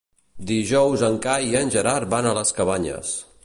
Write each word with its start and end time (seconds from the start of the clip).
Dijous 0.51 1.03
en 1.09 1.19
Cai 1.27 1.45
i 1.49 1.53
en 1.61 1.71
Gerard 1.77 2.13
van 2.17 2.31
a 2.31 2.35
les 2.41 2.59
Cabanyes. 2.61 3.17